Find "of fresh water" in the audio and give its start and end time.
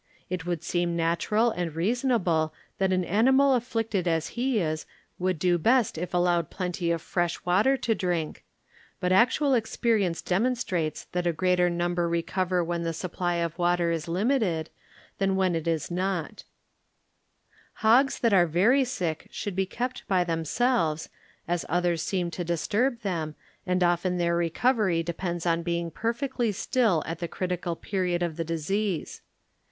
6.89-7.77